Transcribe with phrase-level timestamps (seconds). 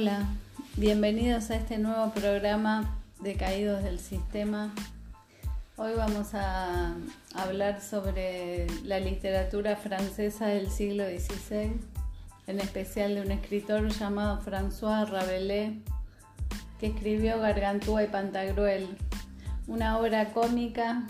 [0.00, 0.28] Hola,
[0.76, 4.72] bienvenidos a este nuevo programa de Caídos del Sistema.
[5.76, 6.94] Hoy vamos a
[7.34, 11.80] hablar sobre la literatura francesa del siglo XVI,
[12.46, 15.72] en especial de un escritor llamado François Rabelais,
[16.78, 18.96] que escribió Gargantúa y Pantagruel,
[19.66, 21.08] una obra cómica,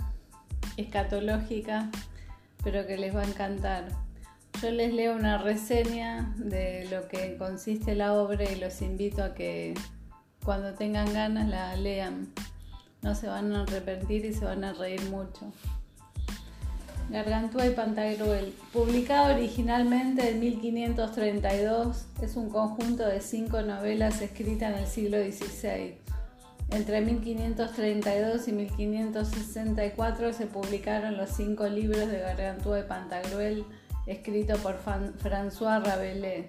[0.78, 1.90] escatológica,
[2.64, 4.07] pero que les va a encantar.
[4.62, 9.32] Yo les leo una reseña de lo que consiste la obra y los invito a
[9.32, 9.74] que
[10.44, 12.32] cuando tengan ganas la lean.
[13.02, 15.52] No se van a arrepentir y se van a reír mucho.
[17.10, 24.78] Gargantúa y Pantagruel, publicado originalmente en 1532, es un conjunto de cinco novelas escritas en
[24.80, 25.94] el siglo XVI.
[26.70, 33.64] Entre 1532 y 1564 se publicaron los cinco libros de Gargantúa y Pantagruel
[34.08, 36.46] escrito por François Rabelais,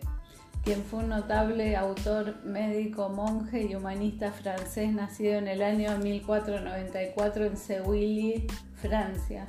[0.64, 7.46] quien fue un notable autor, médico, monje y humanista francés nacido en el año 1494
[7.46, 9.48] en Seuilly, Francia.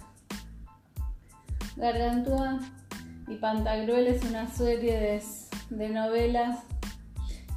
[1.77, 2.61] Gargantua
[3.29, 5.23] y Pantagruel es una serie de,
[5.71, 6.59] de novelas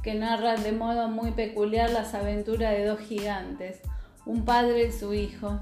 [0.02, 3.80] que narran de modo muy peculiar las aventuras de dos gigantes,
[4.26, 5.60] un padre y su hijo,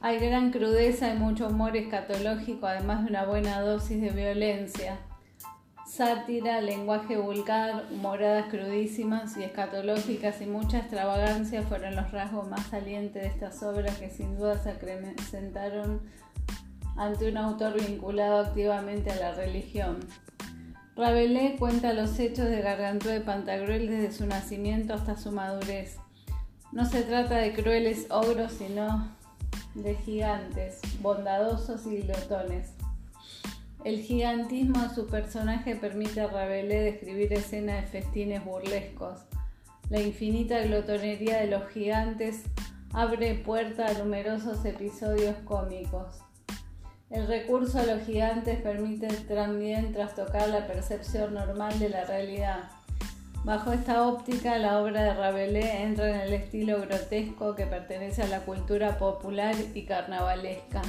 [0.00, 4.98] hay gran crudeza y mucho humor escatológico, además de una buena dosis de violencia.
[5.86, 13.22] Sátira, lenguaje vulgar, humoradas crudísimas y escatológicas y mucha extravagancia fueron los rasgos más salientes
[13.22, 16.02] de estas obras que sin duda se acrecentaron
[16.96, 19.98] ante un autor vinculado activamente a la religión.
[20.94, 25.96] Rabelais cuenta los hechos de Gargantúa de Pantagruel desde su nacimiento hasta su madurez.
[26.70, 29.17] No se trata de crueles ogros, sino
[29.74, 32.72] de gigantes, bondadosos y glotones.
[33.84, 39.20] El gigantismo de su personaje permite a Rabelais describir escenas de festines burlescos.
[39.88, 42.42] La infinita glotonería de los gigantes
[42.92, 46.18] abre puerta a numerosos episodios cómicos.
[47.10, 52.77] El recurso a los gigantes permite también trastocar la percepción normal de la realidad
[53.48, 58.26] Bajo esta óptica, la obra de Rabelais entra en el estilo grotesco que pertenece a
[58.26, 60.82] la cultura popular y carnavalesca.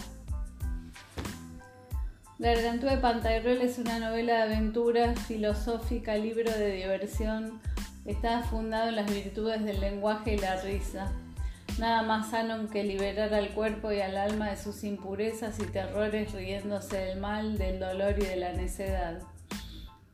[2.38, 7.62] Gargantúa de Pantagruel es una novela de aventuras, filosófica, libro de diversión.
[8.06, 11.14] Está fundado en las virtudes del lenguaje y la risa.
[11.78, 16.34] Nada más sano que liberar al cuerpo y al alma de sus impurezas y terrores
[16.34, 19.22] riéndose del mal, del dolor y de la necedad.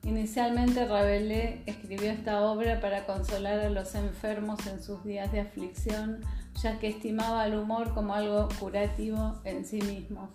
[0.06, 6.22] Inicialmente Rabelais escribió esta obra para consolar a los enfermos en sus días de aflicción,
[6.62, 10.30] ya que estimaba el humor como algo curativo en sí mismo.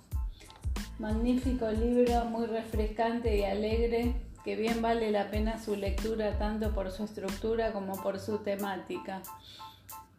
[0.99, 6.91] Magnífico libro, muy refrescante y alegre, que bien vale la pena su lectura tanto por
[6.91, 9.23] su estructura como por su temática.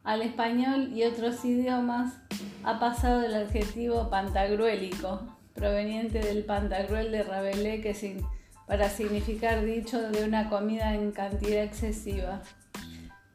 [0.05, 2.13] Al español y otros idiomas
[2.63, 5.19] ha pasado el adjetivo pantagruélico,
[5.53, 8.40] proveniente del pantagruel de Rabelais que significa
[8.71, 12.41] para significar dicho de una comida en cantidad excesiva.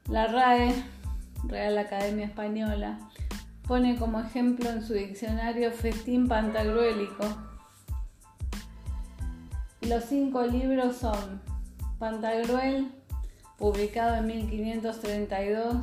[0.09, 0.73] La RAE,
[1.45, 2.99] Real Academia Española,
[3.69, 7.27] pone como ejemplo en su diccionario festín pantagruélico.
[9.83, 11.43] Los cinco libros son
[11.99, 12.91] Pantagruel,
[13.59, 15.77] publicado en 1532,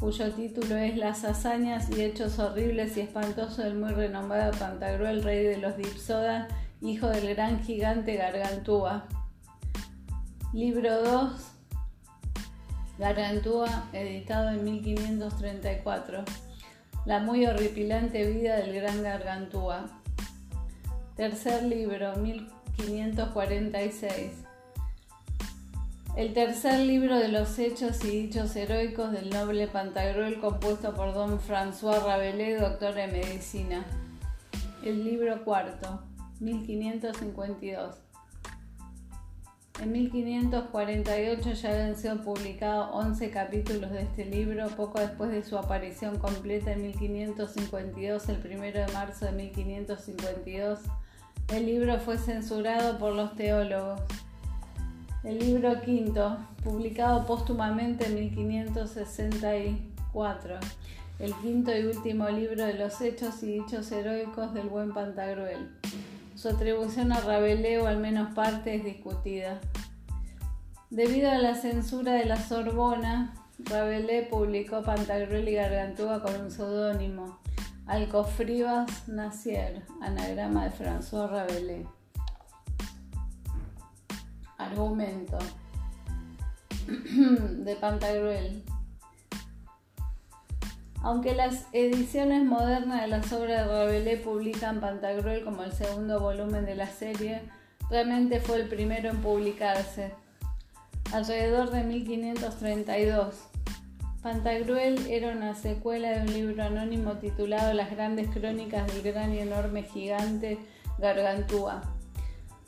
[0.00, 5.44] cuyo título es Las hazañas y hechos horribles y espantosos del muy renombrado Pantagruel, rey
[5.44, 6.48] de los Dipsodas
[6.82, 9.06] hijo del gran gigante Gargantúa.
[10.52, 11.32] Libro 2,
[12.98, 16.24] Gargantúa, editado en 1534.
[17.06, 19.86] La muy horripilante vida del gran Gargantúa.
[21.16, 24.32] Tercer libro, 1546.
[26.16, 31.40] El tercer libro de los hechos y dichos heroicos del noble Pantagruel compuesto por don
[31.40, 33.86] François Rabelais, doctor de medicina.
[34.84, 36.02] El libro cuarto,
[36.42, 37.96] 1552.
[39.80, 45.56] En 1548 ya habían sido publicados 11 capítulos de este libro, poco después de su
[45.56, 50.80] aparición completa en 1552, el 1 de marzo de 1552.
[51.48, 54.02] El libro fue censurado por los teólogos.
[55.24, 60.58] El libro quinto, publicado póstumamente en 1564,
[61.18, 65.81] el quinto y último libro de los hechos y dichos heroicos del buen Pantagruel.
[66.42, 69.60] Su atribución a Rabelais, o al menos parte, es discutida.
[70.90, 77.38] Debido a la censura de la Sorbona, Rabelais publicó Pantagruel y Gargantúa con un seudónimo,
[77.86, 81.86] Alcofribas Nacier, anagrama de François Rabelais.
[84.58, 85.38] Argumento.
[86.88, 88.64] de Pantagruel.
[91.02, 96.64] Aunque las ediciones modernas de las obras de Rabelais publican Pantagruel como el segundo volumen
[96.64, 97.42] de la serie,
[97.90, 100.14] realmente fue el primero en publicarse,
[101.12, 103.34] alrededor de 1532.
[104.22, 109.40] Pantagruel era una secuela de un libro anónimo titulado Las grandes crónicas del gran y
[109.40, 110.58] enorme gigante
[110.98, 111.82] Gargantúa.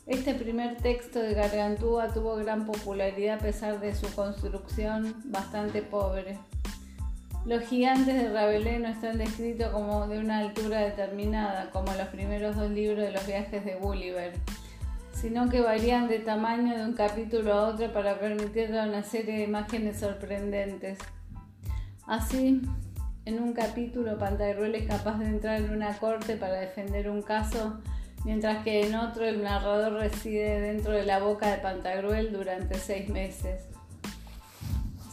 [0.07, 6.37] Este primer texto de Gargantúa tuvo gran popularidad a pesar de su construcción bastante pobre.
[7.45, 12.55] Los gigantes de Rabelais no están descritos como de una altura determinada, como los primeros
[12.55, 14.33] dos libros de los viajes de Gulliver,
[15.13, 19.43] sino que varían de tamaño de un capítulo a otro para permitir una serie de
[19.43, 20.97] imágenes sorprendentes.
[22.07, 22.63] Así,
[23.25, 27.79] en un capítulo, Pantagruel es capaz de entrar en una corte para defender un caso,
[28.23, 33.07] mientras que en otro el narrador reside dentro de la boca de Pantagruel durante seis
[33.07, 33.74] meses.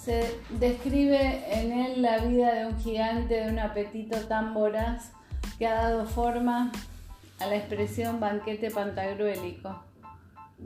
[0.05, 5.13] Se describe en él la vida de un gigante de un apetito tan voraz
[5.59, 6.73] que ha dado forma
[7.39, 9.81] a la expresión banquete pantagruélico,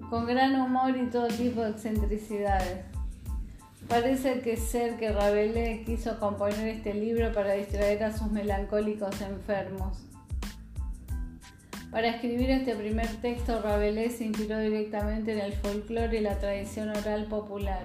[0.08, 2.86] con gran humor y todo tipo de excentricidades.
[3.88, 9.98] Parece que ser que Rabelais quiso componer este libro para distraer a sus melancólicos enfermos.
[11.90, 16.88] Para escribir este primer texto, Rabelais se inspiró directamente en el folclore y la tradición
[16.88, 17.84] oral popular.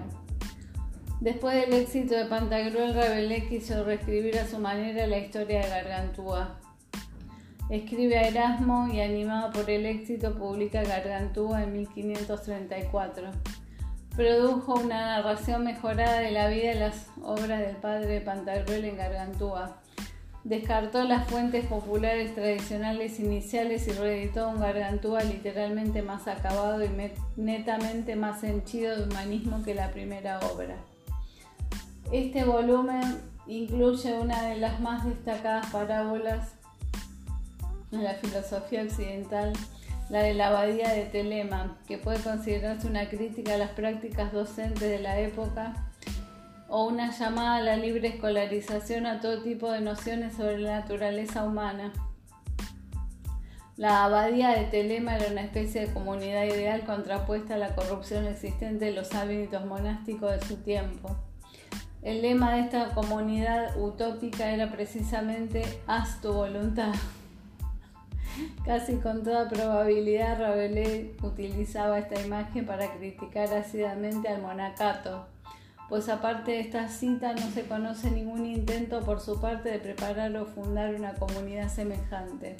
[1.22, 6.58] Después del éxito de Pantagruel, Rabelais quiso reescribir a su manera la historia de Gargantúa.
[7.70, 13.30] Escribe a Erasmo y animado por el éxito publica Gargantúa en 1534.
[14.16, 18.96] Produjo una narración mejorada de la vida y las obras del padre de Pantagruel en
[18.96, 19.76] Gargantúa.
[20.42, 26.90] Descartó las fuentes populares tradicionales iniciales y reeditó un Gargantúa literalmente más acabado y
[27.36, 30.74] netamente más henchido de humanismo que la primera obra.
[32.12, 36.52] Este volumen incluye una de las más destacadas parábolas
[37.90, 39.54] en la filosofía occidental,
[40.10, 44.90] la de la abadía de Telema, que puede considerarse una crítica a las prácticas docentes
[44.90, 45.72] de la época
[46.68, 51.44] o una llamada a la libre escolarización a todo tipo de nociones sobre la naturaleza
[51.44, 51.94] humana.
[53.78, 58.84] La abadía de Telema era una especie de comunidad ideal contrapuesta a la corrupción existente
[58.84, 61.16] de los hábitos monásticos de su tiempo.
[62.02, 66.92] El lema de esta comunidad utópica era precisamente haz tu voluntad.
[68.64, 75.26] Casi con toda probabilidad Rabelais utilizaba esta imagen para criticar ácidamente al monacato,
[75.88, 80.36] pues aparte de esta cita no se conoce ningún intento por su parte de preparar
[80.36, 82.56] o fundar una comunidad semejante.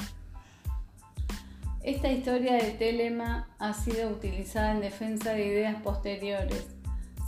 [1.82, 6.81] Esta historia de Telema ha sido utilizada en defensa de ideas posteriores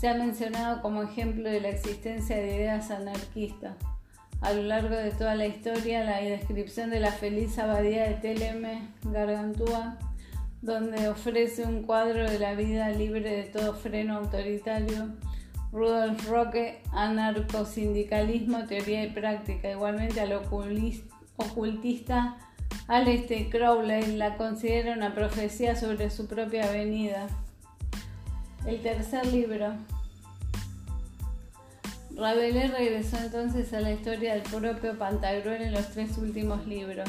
[0.04, 3.74] se ha mencionado como ejemplo de la existencia de ideas anarquistas.
[4.42, 8.86] A lo largo de toda la historia, la descripción de la feliz abadía de Teleme,
[9.04, 9.96] Gargantúa,
[10.60, 15.14] donde ofrece un cuadro de la vida libre de todo freno autoritario,
[15.72, 19.70] Rudolf Roque, anarcosindicalismo, teoría y práctica.
[19.70, 22.36] Igualmente al ocultista
[22.88, 27.26] Aleister Crowley la considera una profecía sobre su propia venida.
[28.66, 29.72] El tercer libro.
[32.16, 37.08] Rabelais regresó entonces a la historia del propio Pantagruel en los tres últimos libros.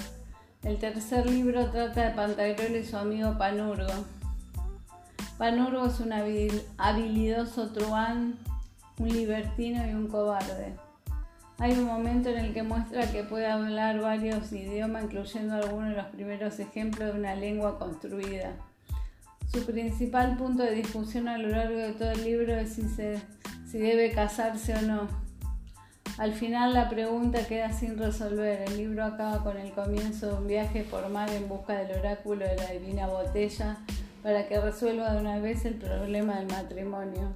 [0.63, 3.93] El tercer libro trata de Pantagruel y su amigo Panurgo.
[5.37, 6.11] Panurgo es un
[6.77, 8.39] habilidoso truán,
[8.97, 10.73] un libertino y un cobarde.
[11.59, 15.97] Hay un momento en el que muestra que puede hablar varios idiomas, incluyendo algunos de
[15.97, 18.53] los primeros ejemplos de una lengua construida.
[19.53, 22.81] Su principal punto de discusión a lo largo de todo el libro es si,
[23.75, 25.09] si debe casarse o no.
[26.17, 28.61] Al final la pregunta queda sin resolver.
[28.61, 32.45] El libro acaba con el comienzo de un viaje por mar en busca del oráculo
[32.45, 33.79] de la divina botella
[34.23, 37.33] para que resuelva de una vez el problema del matrimonio.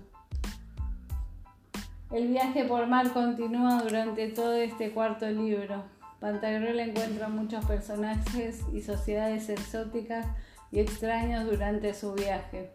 [2.10, 5.84] El viaje por mar continúa durante todo este cuarto libro.
[6.22, 10.26] Pantagruel encuentra muchos personajes y sociedades exóticas
[10.72, 12.72] y extraños durante su viaje,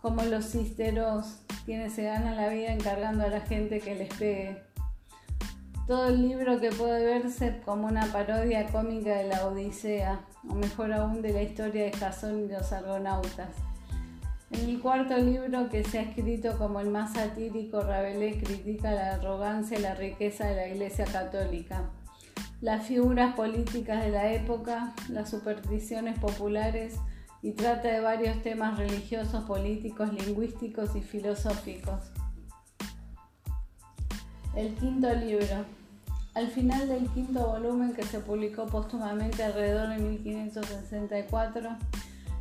[0.00, 4.62] como los cisteros, quienes se ganan la vida encargando a la gente que les pegue.
[5.86, 10.92] Todo el libro que puede verse como una parodia cómica de la Odisea, o mejor
[10.92, 13.50] aún de la historia de Jasón y los argonautas.
[14.52, 19.14] En el cuarto libro, que se ha escrito como el más satírico, Rabelais critica la
[19.14, 21.90] arrogancia y la riqueza de la Iglesia Católica,
[22.60, 26.96] las figuras políticas de la época, las supersticiones populares
[27.42, 32.12] y trata de varios temas religiosos, políticos, lingüísticos y filosóficos.
[34.54, 35.64] El quinto libro.
[36.34, 41.70] Al final del quinto volumen que se publicó póstumamente alrededor de 1564,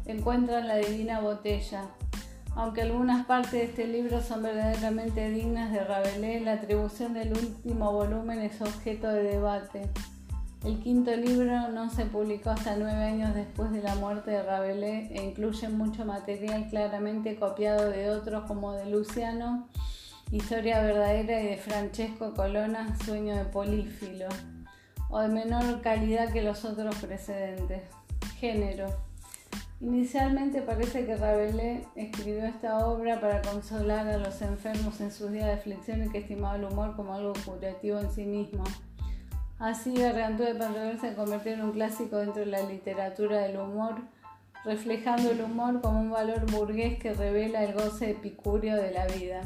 [0.06, 1.86] encuentran la Divina Botella.
[2.56, 7.92] Aunque algunas partes de este libro son verdaderamente dignas de Rabelais, la atribución del último
[7.92, 9.90] volumen es objeto de debate.
[10.64, 15.10] El quinto libro no se publicó hasta nueve años después de la muerte de Rabelais
[15.12, 19.70] e incluye mucho material claramente copiado de otros como de Luciano,
[20.32, 24.28] Historia verdadera y de Francesco Colonna, Sueño de Polífilo,
[25.10, 27.82] o de menor calidad que los otros precedentes.
[28.38, 28.88] Género.
[29.80, 35.46] Inicialmente parece que Rabelais escribió esta obra para consolar a los enfermos en sus días
[35.46, 38.66] de aflicción y que estimaba el humor como algo curativo en sí mismo.
[39.60, 43.96] Así, Gargantúa de Pantagruel se convirtió en un clásico dentro de la literatura del humor,
[44.64, 49.42] reflejando el humor como un valor burgués que revela el goce epicúreo de la vida.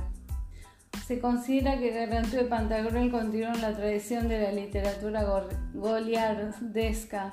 [1.08, 5.26] Se considera que Gargantúa de Pantagruel continuó la tradición de la literatura
[5.74, 7.32] goliardesca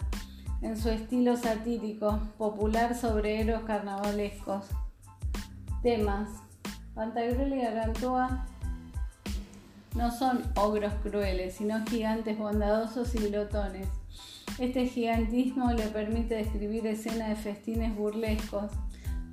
[0.62, 4.64] en su estilo satírico, popular sobre héroes carnavalescos.
[5.82, 6.30] Temas.
[6.94, 8.46] Pantagruel y Gargantúa
[10.00, 13.86] no son ogros crueles, sino gigantes bondadosos y glotones.
[14.58, 18.72] Este gigantismo le permite describir escenas de festines burlescos.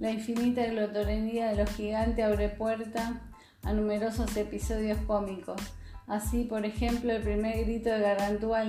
[0.02, 3.22] La infinita glotonería de los gigantes abre puerta
[3.64, 5.62] a numerosos episodios cómicos.
[6.06, 8.60] Así, por ejemplo, el primer grito de Gargantúa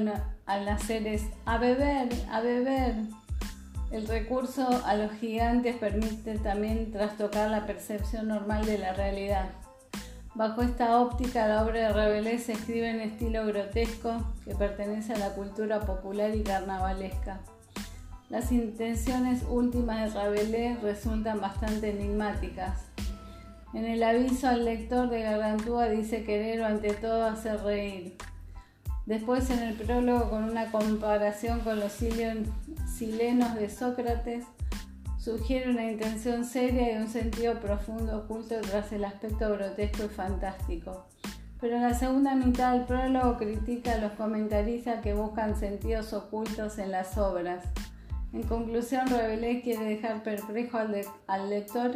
[0.47, 2.11] al, nacer es ¡A beber!
[2.31, 2.95] ¡A beber!
[3.91, 9.51] El recurso a los gigantes permite también trastocar la percepción normal de la realidad.
[10.39, 15.19] Bajo esta óptica, la obra de Rabelais se escribe en estilo grotesco que pertenece a
[15.19, 17.41] la cultura popular y carnavalesca.
[18.31, 22.85] Las intenciones últimas de Rabelais resultan bastante enigmáticas.
[23.75, 28.17] En el aviso al lector de Gargantúa dice querer ante todo hacer reír.
[29.07, 34.45] Después en el prólogo con una comparación con los silenos de Sócrates,
[35.29, 41.05] sugiere una intención seria y un sentido profundo oculto tras el aspecto grotesco y fantástico.
[41.61, 46.79] Pero en la segunda mitad del prólogo critica a los comentaristas que buscan sentidos ocultos
[46.79, 47.63] en las obras.
[48.33, 51.91] En conclusión, Rabelais quiere dejar perplejo al, lector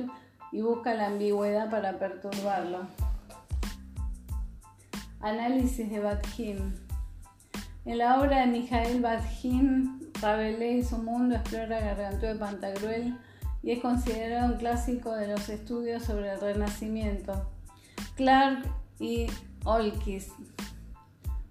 [0.52, 2.80] y busca la ambigüedad para perturbarlo.
[5.20, 6.74] Análisis de Badhim.
[7.86, 13.18] En la obra de Mijael Badhim, Rabelais y su mundo explora Gargantúa de Pantagruel
[13.60, 17.50] y es considerado un clásico de los estudios sobre el Renacimiento.
[18.14, 18.64] Clark
[19.00, 19.26] y
[19.64, 20.30] Olkis.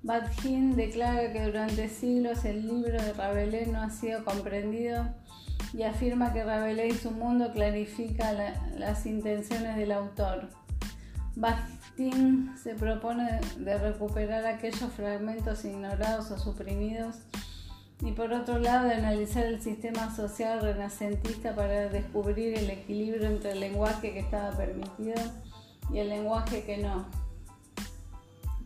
[0.04, 5.06] Badhim declara que durante siglos el libro de Rabelais no ha sido comprendido
[5.74, 8.32] y afirma que Rabelais y su mundo clarifica
[8.78, 10.48] las intenciones del autor.
[11.36, 17.18] Bakhtin se propone de recuperar aquellos fragmentos ignorados o suprimidos
[18.02, 23.52] y por otro lado de analizar el sistema social renacentista para descubrir el equilibrio entre
[23.52, 25.22] el lenguaje que estaba permitido
[25.94, 27.06] y el lenguaje que no.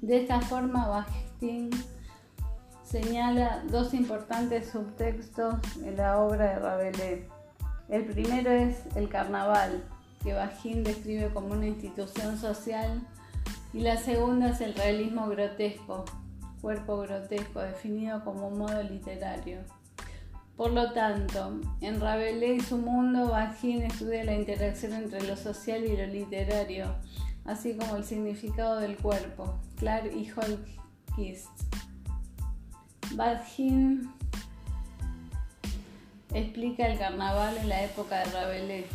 [0.01, 1.69] De esta forma, Bakhtin
[2.83, 7.25] señala dos importantes subtextos en la obra de Rabelais.
[7.89, 9.83] El primero es el carnaval,
[10.23, 13.01] que Bajín describe como una institución social,
[13.73, 16.05] y la segunda es el realismo grotesco,
[16.65, 19.59] cuerpo grotesco, definido como modo literario.
[20.57, 25.85] Por lo tanto, en Rabelais y su mundo, Bajín estudia la interacción entre lo social
[25.85, 26.87] y lo literario,
[27.45, 29.59] así como el significado del cuerpo.
[29.77, 31.51] Clark y Holkist.
[33.13, 34.11] Badhin
[36.33, 38.85] explica el carnaval en la época de Rabelais.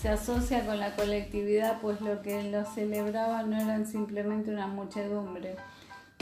[0.00, 5.56] Se asocia con la colectividad, pues lo que lo celebraba no eran simplemente una muchedumbre,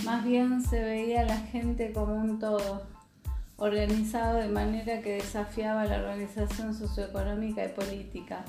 [0.05, 2.87] más bien se veía a la gente como un todo,
[3.57, 8.45] organizado de manera que desafiaba la organización socioeconómica y política.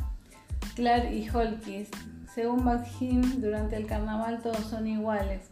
[0.75, 1.89] Clark y Holkis.
[2.33, 5.49] Según Badhim, durante el carnaval todos son iguales,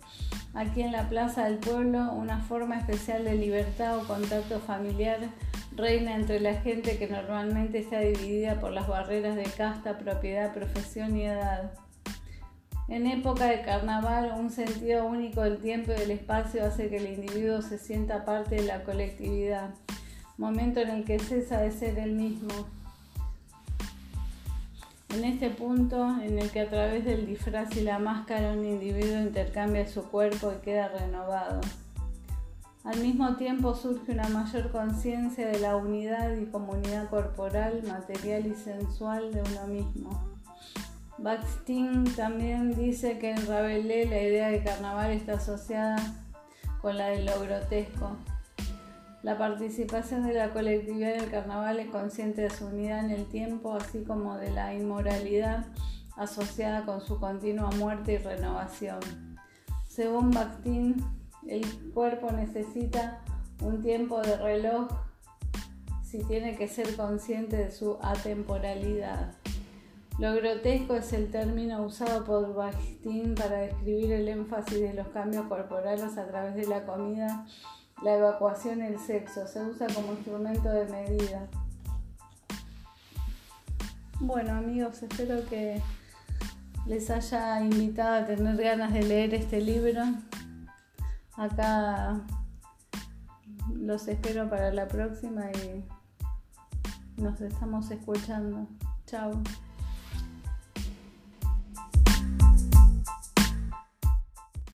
[0.55, 5.19] Aquí en la Plaza del Pueblo, una forma especial de libertad o contacto familiar
[5.75, 11.17] reina entre la gente que normalmente está dividida por las barreras de casta, propiedad, profesión
[11.17, 11.73] y edad.
[12.87, 17.07] En época de carnaval, un sentido único del tiempo y del espacio hace que el
[17.07, 19.71] individuo se sienta parte de la colectividad,
[20.37, 22.49] momento en el que cesa de ser el mismo
[25.15, 29.21] en este punto en el que a través del disfraz y la máscara un individuo
[29.21, 31.61] intercambia su cuerpo y queda renovado.
[32.83, 38.55] Al mismo tiempo surge una mayor conciencia de la unidad y comunidad corporal, material y
[38.55, 40.34] sensual de uno mismo.
[41.17, 45.97] Bakhtin también dice que en Rabelais la idea de carnaval está asociada
[46.81, 48.17] con la de lo grotesco.
[49.23, 53.25] La participación de la colectividad en el carnaval es consciente de su unidad en el
[53.25, 55.65] tiempo, así como de la inmoralidad
[56.15, 58.99] asociada con su continua muerte y renovación.
[59.87, 61.03] Según Bakhtin,
[61.47, 63.21] el cuerpo necesita
[63.61, 64.89] un tiempo de reloj
[66.03, 69.33] si tiene que ser consciente de su atemporalidad.
[70.17, 75.45] Lo grotesco es el término usado por Bakhtin para describir el énfasis de los cambios
[75.47, 77.45] corporales a través de la comida,
[78.01, 79.45] la evacuación y el sexo.
[79.45, 81.47] Se usa como instrumento de medida.
[84.21, 85.81] Bueno amigos, espero que
[86.85, 90.01] les haya invitado a tener ganas de leer este libro.
[91.35, 92.21] Acá
[93.73, 95.83] los espero para la próxima y
[97.21, 98.65] nos estamos escuchando.
[99.05, 99.43] Chao.